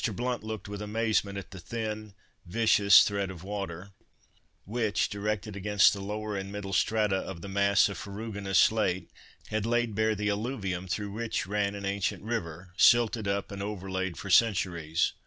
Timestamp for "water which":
3.43-5.09